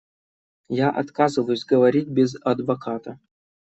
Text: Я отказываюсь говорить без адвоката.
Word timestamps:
Я 0.67 0.89
отказываюсь 0.89 1.63
говорить 1.63 2.07
без 2.07 2.35
адвоката. 2.43 3.19